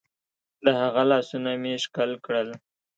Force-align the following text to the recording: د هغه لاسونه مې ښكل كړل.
د 0.65 0.67
هغه 0.81 1.03
لاسونه 1.11 1.51
مې 1.61 1.73
ښكل 1.83 2.11
كړل. 2.25 2.49